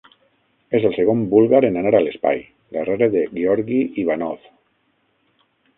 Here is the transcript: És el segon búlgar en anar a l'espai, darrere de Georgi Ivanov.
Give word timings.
És 0.77 0.87
el 0.89 0.95
segon 0.95 1.19
búlgar 1.33 1.61
en 1.69 1.77
anar 1.81 1.93
a 1.97 2.01
l'espai, 2.07 2.41
darrere 2.79 3.13
de 3.19 3.25
Georgi 3.39 3.79
Ivanov. 4.05 4.53